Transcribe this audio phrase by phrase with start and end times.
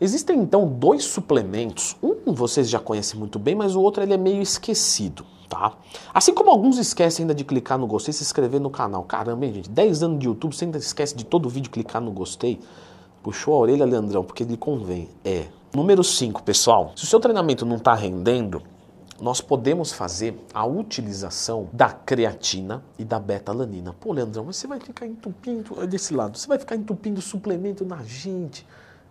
[0.00, 1.94] Existem então dois suplementos.
[2.02, 5.26] Um vocês já conhecem muito bem, mas o outro ele é meio esquecido.
[5.48, 5.74] Tá?
[6.14, 9.02] Assim como alguns esquecem ainda de clicar no gostei e se inscrever no canal.
[9.02, 12.12] Caramba, hein, gente, 10 anos de YouTube, você ainda esquece de todo vídeo clicar no
[12.12, 12.60] gostei.
[13.22, 15.08] Puxou a orelha, Leandrão, porque ele convém.
[15.24, 15.48] É.
[15.74, 16.92] Número 5, pessoal.
[16.96, 18.62] Se o seu treinamento não está rendendo,
[19.20, 23.94] nós podemos fazer a utilização da creatina e da beta-alanina.
[24.00, 28.02] Pô, Leandrão, mas você vai ficar entupindo desse lado, você vai ficar entupindo suplemento na
[28.02, 28.64] gente.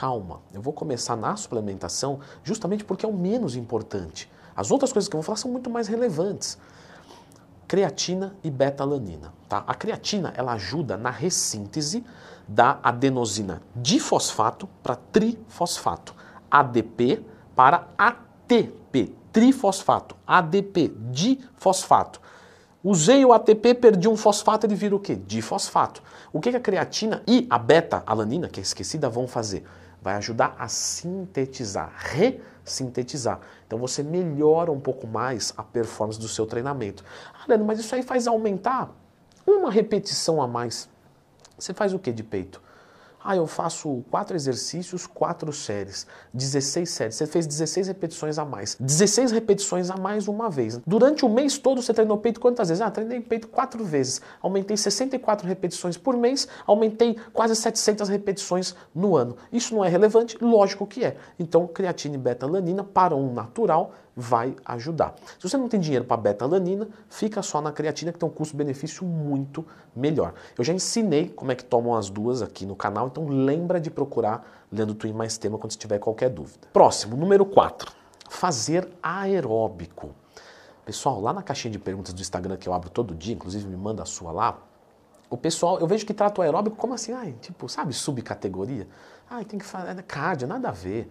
[0.00, 4.30] Calma, eu vou começar na suplementação justamente porque é o menos importante.
[4.56, 6.56] As outras coisas que eu vou falar são muito mais relevantes.
[7.68, 9.30] Creatina e beta-alanina.
[9.46, 9.62] Tá?
[9.66, 12.02] A creatina ela ajuda na ressíntese
[12.48, 16.14] da adenosina difosfato para trifosfato,
[16.50, 17.22] ADP
[17.54, 22.22] para ATP, trifosfato, ADP, difosfato.
[22.82, 25.14] Usei o ATP, perdi um fosfato, ele vira o quê?
[25.14, 26.02] Difosfato.
[26.32, 29.66] O que a creatina e a beta-alanina, que é esquecida, vão fazer?
[30.02, 33.40] Vai ajudar a sintetizar, ressintetizar.
[33.66, 37.04] Então você melhora um pouco mais a performance do seu treinamento.
[37.34, 38.90] Ah, Leandro, mas isso aí faz aumentar
[39.46, 40.88] uma repetição a mais.
[41.58, 42.62] Você faz o que de peito?
[43.22, 47.14] Ah, eu faço quatro exercícios, quatro séries, 16 séries.
[47.16, 48.76] Você fez 16 repetições a mais.
[48.80, 50.80] 16 repetições a mais uma vez.
[50.86, 52.80] Durante o mês todo você treinou peito quantas vezes?
[52.80, 54.22] Ah, treinei peito quatro vezes.
[54.40, 59.36] Aumentei 64 repetições por mês, aumentei quase 700 repetições no ano.
[59.52, 60.38] Isso não é relevante?
[60.40, 61.16] Lógico que é.
[61.38, 65.14] Então, creatina e beta-alanina para um natural vai ajudar.
[65.38, 69.04] Se você não tem dinheiro para beta-alanina, fica só na creatina que tem um custo-benefício
[69.04, 70.34] muito melhor.
[70.58, 73.90] Eu já ensinei como é que tomam as duas aqui no canal, então lembra de
[73.90, 76.68] procurar Leandro Twin mais tema quando você tiver qualquer dúvida.
[76.72, 77.92] Próximo, número 4.
[78.28, 80.14] Fazer aeróbico.
[80.84, 83.76] Pessoal, lá na caixinha de perguntas do Instagram que eu abro todo dia, inclusive me
[83.76, 84.58] manda a sua lá,
[85.30, 88.88] o pessoal, eu vejo que trata o aeróbico como assim, ai, tipo, sabe, subcategoria?
[89.30, 91.08] Ai, tem que fazer é cardio, nada a ver.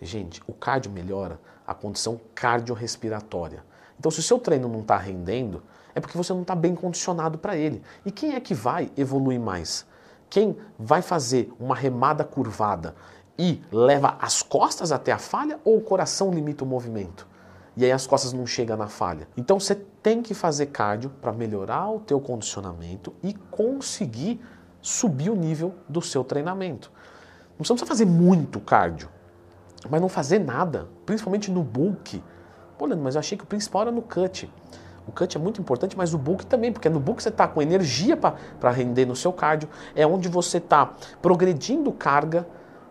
[0.00, 3.64] Gente, o cardio melhora a condição cardiorrespiratória.
[3.98, 5.62] Então, se o seu treino não está rendendo,
[5.94, 7.82] é porque você não está bem condicionado para ele.
[8.04, 9.86] E quem é que vai evoluir mais?
[10.28, 12.94] Quem vai fazer uma remada curvada
[13.38, 17.28] e leva as costas até a falha ou o coração limita o movimento?
[17.76, 19.28] E aí as costas não chegam na falha.
[19.36, 24.40] Então você tem que fazer cardio para melhorar o teu condicionamento e conseguir
[24.80, 26.90] subir o nível do seu treinamento.
[27.50, 29.08] Não precisa fazer muito cardio.
[29.88, 32.22] Mas não fazer nada, principalmente no bulk.
[32.76, 34.50] Pô, Leandro, mas eu achei que o principal era no cut.
[35.06, 37.60] O cut é muito importante, mas o bulk também, porque no bulk você está com
[37.60, 42.46] energia para render no seu cardio, é onde você está progredindo carga.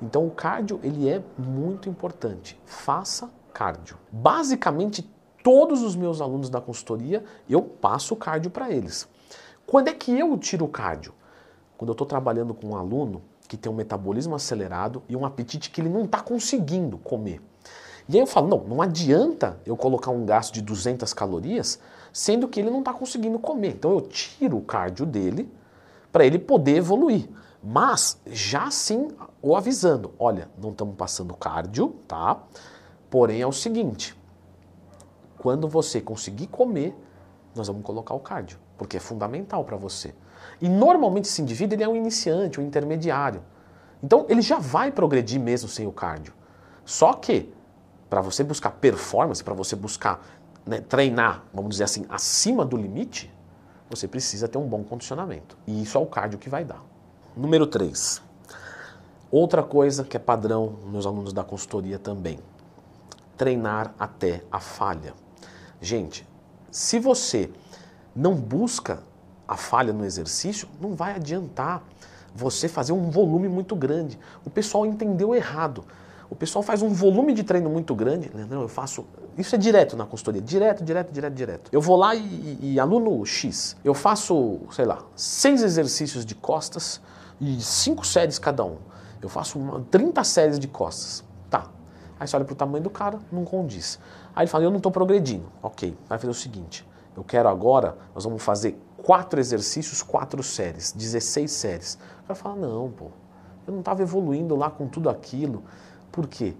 [0.00, 2.60] Então o cardio ele é muito importante.
[2.64, 3.96] Faça cardio.
[4.12, 5.08] Basicamente,
[5.42, 9.08] todos os meus alunos da consultoria, eu passo cardio para eles.
[9.66, 11.14] Quando é que eu tiro o cardio?
[11.76, 15.70] Quando eu estou trabalhando com um aluno que tem um metabolismo acelerado e um apetite
[15.70, 17.40] que ele não está conseguindo comer.
[18.08, 21.78] E aí eu falo, não, não adianta eu colocar um gasto de 200 calorias,
[22.12, 23.70] sendo que ele não está conseguindo comer.
[23.70, 25.50] Então eu tiro o cardio dele
[26.12, 27.28] para ele poder evoluir.
[27.62, 29.08] Mas já assim
[29.40, 32.42] o avisando, olha, não estamos passando cardio, tá?
[33.08, 34.14] Porém é o seguinte,
[35.38, 36.94] quando você conseguir comer,
[37.54, 40.14] nós vamos colocar o cardio, porque é fundamental para você.
[40.60, 43.42] E normalmente esse indivíduo ele é um iniciante, um intermediário.
[44.02, 46.32] Então ele já vai progredir mesmo sem o cardio.
[46.84, 47.52] Só que
[48.10, 50.24] para você buscar performance, para você buscar
[50.66, 53.32] né, treinar, vamos dizer assim, acima do limite,
[53.88, 55.56] você precisa ter um bom condicionamento.
[55.66, 56.82] E isso é o cardio que vai dar.
[57.36, 58.22] Número 3.
[59.30, 62.38] Outra coisa que é padrão meus alunos da consultoria também.
[63.36, 65.12] Treinar até a falha.
[65.80, 66.26] Gente,
[66.74, 67.48] se você
[68.16, 69.00] não busca
[69.46, 71.84] a falha no exercício, não vai adiantar
[72.34, 74.18] você fazer um volume muito grande.
[74.44, 75.84] O pessoal entendeu errado.
[76.28, 78.28] O pessoal faz um volume de treino muito grande.
[78.34, 79.06] Leandrão, eu faço.
[79.38, 80.42] Isso é direto na consultoria.
[80.42, 81.70] Direto, direto, direto, direto.
[81.70, 87.00] Eu vou lá e, e aluno X, eu faço, sei lá, seis exercícios de costas
[87.40, 88.78] e cinco séries cada um.
[89.22, 91.22] Eu faço uma, 30 séries de costas.
[91.48, 91.68] Tá.
[92.24, 93.98] Aí você olha pro tamanho do cara, não condiz.
[94.34, 95.44] Aí ele fala, eu não estou progredindo.
[95.62, 96.88] Ok, vai fazer o seguinte.
[97.14, 101.98] Eu quero agora, nós vamos fazer quatro exercícios, quatro séries, 16 séries.
[102.22, 103.08] O cara fala, não, pô,
[103.66, 105.64] eu não estava evoluindo lá com tudo aquilo.
[106.10, 106.56] Por quê?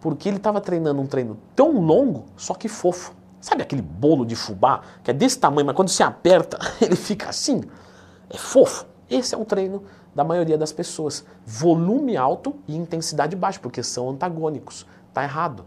[0.00, 3.14] Porque ele estava treinando um treino tão longo, só que fofo.
[3.40, 7.28] Sabe aquele bolo de fubá que é desse tamanho, mas quando você aperta, ele fica
[7.28, 7.62] assim?
[8.28, 8.86] É fofo.
[9.08, 9.84] Esse é o treino
[10.14, 11.24] da maioria das pessoas.
[11.44, 14.86] Volume alto e intensidade baixa, porque são antagônicos.
[15.12, 15.64] Tá errado.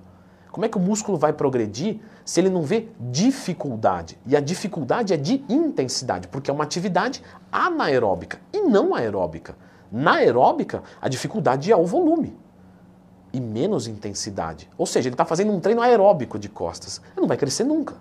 [0.51, 4.19] Como é que o músculo vai progredir se ele não vê dificuldade?
[4.25, 9.55] E a dificuldade é de intensidade, porque é uma atividade anaeróbica e não aeróbica.
[9.91, 12.37] Na aeróbica, a dificuldade é o volume.
[13.33, 14.69] e menos intensidade.
[14.77, 17.01] Ou seja, ele está fazendo um treino aeróbico de costas.
[17.13, 17.95] Ele não vai crescer nunca.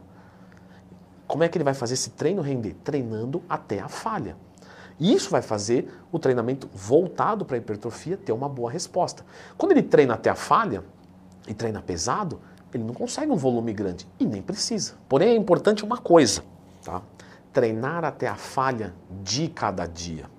[1.26, 2.76] Como é que ele vai fazer esse treino render?
[2.84, 4.36] Treinando até a falha.
[5.02, 9.26] E isso vai fazer o treinamento voltado para a hipertrofia ter uma boa resposta.
[9.58, 10.84] Quando ele treina até a falha
[11.48, 12.40] e treina pesado,
[12.72, 14.94] ele não consegue um volume grande e nem precisa.
[15.08, 16.44] Porém, é importante uma coisa,
[16.84, 17.02] tá?
[17.52, 18.94] Treinar até a falha
[19.24, 20.30] de cada dia.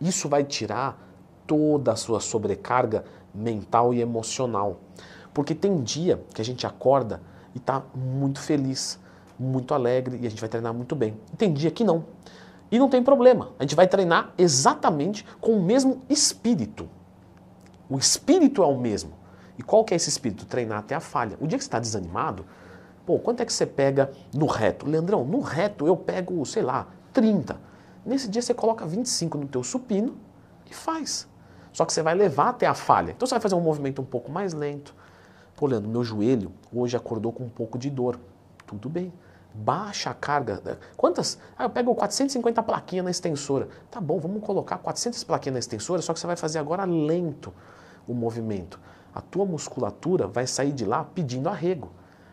[0.00, 0.96] Isso vai tirar
[1.44, 3.04] toda a sua sobrecarga
[3.34, 4.78] mental e emocional.
[5.34, 7.20] Porque tem dia que a gente acorda
[7.56, 9.00] e está muito feliz,
[9.36, 11.18] muito alegre e a gente vai treinar muito bem.
[11.32, 12.04] E tem dia que não.
[12.72, 16.88] E não tem problema, a gente vai treinar exatamente com o mesmo espírito.
[17.86, 19.12] O espírito é o mesmo.
[19.58, 20.46] E qual que é esse espírito?
[20.46, 21.36] Treinar até a falha.
[21.38, 22.46] O dia que você está desanimado,
[23.04, 24.86] pô, quanto é que você pega no reto?
[24.88, 27.60] Leandrão, no reto eu pego, sei lá, 30.
[28.06, 30.16] Nesse dia você coloca 25 no teu supino
[30.70, 31.28] e faz.
[31.74, 33.10] Só que você vai levar até a falha.
[33.10, 34.94] Então você vai fazer um movimento um pouco mais lento.
[35.56, 38.18] Pô, Leandro, meu joelho hoje acordou com um pouco de dor.
[38.66, 39.12] Tudo bem.
[39.54, 40.78] Baixa a carga.
[40.96, 41.38] Quantas?
[41.56, 43.68] Ah, eu pego 450 plaquinhas na extensora.
[43.90, 47.52] Tá bom, vamos colocar 400 plaquinhas na extensora, só que você vai fazer agora lento
[48.06, 48.80] o movimento.
[49.14, 51.90] A tua musculatura vai sair de lá pedindo arrego.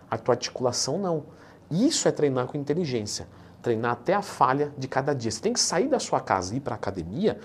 [0.10, 1.26] A tua articulação não.
[1.70, 3.28] Isso é treinar com inteligência.
[3.62, 5.30] Treinar até a falha de cada dia.
[5.30, 7.38] Você tem que sair da sua casa e ir para a academia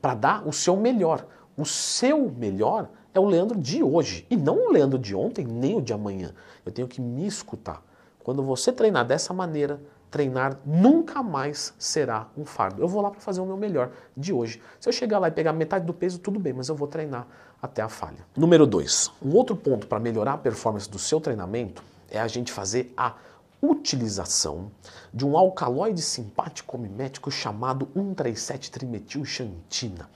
[0.00, 1.26] para dar o seu melhor.
[1.56, 5.76] O seu melhor é o Leandro de hoje e não o Leandro de ontem, nem
[5.76, 6.32] o de amanhã.
[6.64, 7.82] Eu tenho que me escutar.
[8.22, 9.80] Quando você treinar dessa maneira,
[10.10, 12.82] treinar nunca mais será um fardo.
[12.82, 14.60] Eu vou lá para fazer o meu melhor de hoje.
[14.80, 17.26] Se eu chegar lá e pegar metade do peso, tudo bem, mas eu vou treinar
[17.60, 18.26] até a falha.
[18.36, 19.12] Número 2.
[19.22, 23.14] Um outro ponto para melhorar a performance do seu treinamento é a gente fazer a
[23.60, 24.70] utilização
[25.12, 30.06] de um alcaloide simpático mimético chamado 137-trimetilxantina.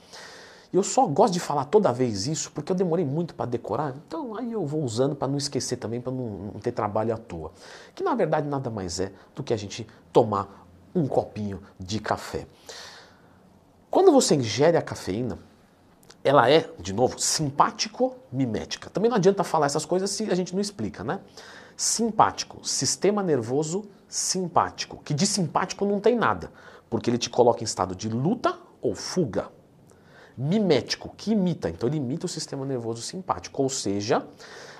[0.73, 4.35] Eu só gosto de falar toda vez isso porque eu demorei muito para decorar, então
[4.35, 7.53] aí eu vou usando para não esquecer também, para não, não ter trabalho à toa.
[7.95, 12.47] Que na verdade nada mais é do que a gente tomar um copinho de café.
[13.91, 15.39] Quando você ingere a cafeína,
[16.25, 18.89] ela é, de novo, simpático-mimética.
[18.89, 21.21] Também não adianta falar essas coisas se a gente não explica, né?
[21.77, 26.53] Simpático, sistema nervoso simpático, que de simpático não tem nada,
[26.89, 29.51] porque ele te coloca em estado de luta ou fuga.
[30.37, 34.27] Mimético, que imita, então ele imita o sistema nervoso simpático, ou seja,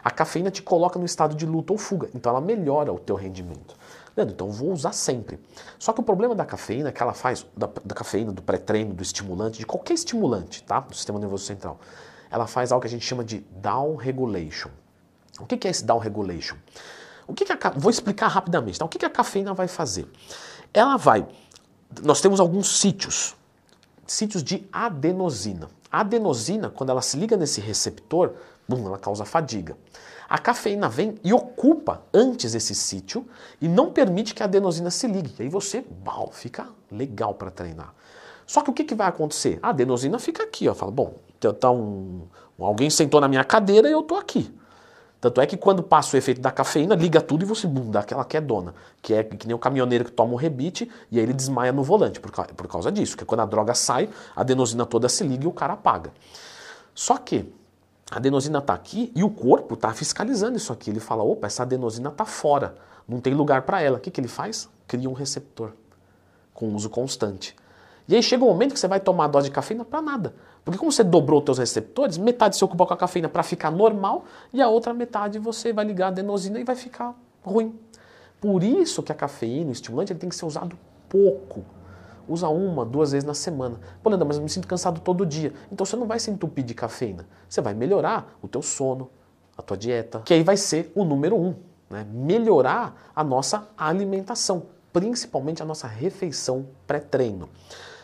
[0.03, 3.17] a cafeína te coloca no estado de luta ou fuga, então ela melhora o teu
[3.17, 3.77] rendimento.
[4.17, 5.39] Leandro, então vou usar sempre.
[5.79, 8.93] Só que o problema da cafeína é que ela faz, da, da cafeína, do pré-treino,
[8.93, 10.81] do estimulante, de qualquer estimulante, tá?
[10.81, 11.79] Do sistema nervoso central,
[12.31, 14.71] ela faz algo que a gente chama de down regulation.
[15.41, 16.57] O que é esse down regulation?
[17.27, 18.79] O que, que a, vou explicar rapidamente.
[18.79, 18.85] Tá?
[18.85, 20.07] O que, que a cafeína vai fazer?
[20.75, 21.27] Ela vai.
[22.03, 23.35] Nós temos alguns sítios,
[24.07, 25.69] sítios de adenosina.
[25.91, 28.35] A adenosina, quando ela se liga nesse receptor,
[28.69, 29.77] bum, ela causa fadiga.
[30.29, 33.27] A cafeína vem e ocupa antes esse sítio
[33.61, 35.35] e não permite que a adenosina se ligue.
[35.39, 37.95] E aí você, bal, fica legal para treinar.
[38.47, 39.59] Só que o que, que vai acontecer?
[39.63, 40.75] A adenosina fica aqui, ó.
[40.75, 41.15] Fala, bom,
[41.59, 42.23] tá um,
[42.59, 44.51] alguém sentou na minha cadeira e eu tô aqui.
[45.23, 48.01] Tanto é que quando passa o efeito da cafeína, liga tudo e você bum, dá
[48.01, 48.75] aquela quedona.
[49.01, 51.85] Que é que nem o caminhoneiro que toma um rebite e aí ele desmaia no
[51.85, 53.17] volante por, por causa disso.
[53.17, 56.11] Que quando a droga sai, a adenosina toda se liga e o cara apaga.
[56.93, 57.49] Só que
[58.11, 60.91] a adenosina está aqui e o corpo está fiscalizando isso aqui.
[60.91, 62.75] Ele fala: opa, essa adenosina está fora,
[63.07, 63.99] não tem lugar para ela.
[63.99, 64.69] O que, que ele faz?
[64.89, 65.71] Cria um receptor
[66.53, 67.55] com uso constante.
[68.13, 70.35] E aí chega um momento que você vai tomar a dose de cafeína para nada.
[70.63, 73.71] Porque como você dobrou os seus receptores, metade se ocupa com a cafeína para ficar
[73.71, 77.75] normal e a outra metade você vai ligar a adenosina e vai ficar ruim.
[78.39, 80.79] Por isso que a cafeína, o estimulante, ele tem que ser usado
[81.09, 81.65] pouco.
[82.29, 83.81] Usa uma, duas vezes na semana.
[84.03, 85.55] Pô, Leandro, mas eu me sinto cansado todo dia.
[85.73, 87.27] Então você não vai se entupir de cafeína.
[87.49, 89.09] Você vai melhorar o teu sono,
[89.57, 91.55] a tua dieta, que aí vai ser o número um.
[91.89, 92.07] Né?
[92.13, 97.49] Melhorar a nossa alimentação, principalmente a nossa refeição pré-treino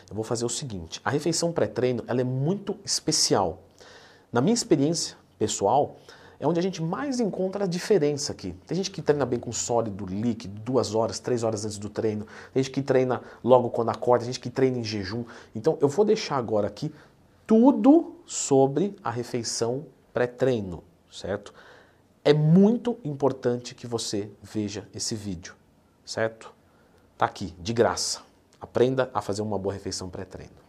[0.09, 3.61] eu vou fazer o seguinte: a refeição pré-treino ela é muito especial.
[4.31, 5.97] Na minha experiência pessoal,
[6.39, 8.55] é onde a gente mais encontra a diferença aqui.
[8.65, 12.25] Tem gente que treina bem com sólido, líquido, duas horas, três horas antes do treino.
[12.53, 15.25] Tem gente que treina logo quando acorda, tem gente que treina em jejum.
[15.53, 16.93] Então eu vou deixar agora aqui
[17.45, 21.53] tudo sobre a refeição pré-treino, certo?
[22.23, 25.55] É muito importante que você veja esse vídeo,
[26.05, 26.53] certo?
[27.17, 28.28] Tá aqui, de graça.
[28.59, 30.68] Aprenda a fazer uma boa refeição pré-treino.